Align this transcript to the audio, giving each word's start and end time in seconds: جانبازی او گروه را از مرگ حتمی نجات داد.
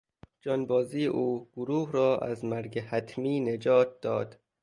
جانبازی 0.41 1.05
او 1.05 1.47
گروه 1.53 1.91
را 1.91 2.17
از 2.17 2.45
مرگ 2.45 2.79
حتمی 2.79 3.39
نجات 3.39 4.01
داد. 4.01 4.39